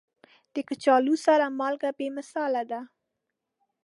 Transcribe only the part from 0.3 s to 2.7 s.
د کچالو سره مالګه بې مثاله